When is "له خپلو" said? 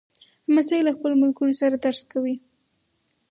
0.85-1.15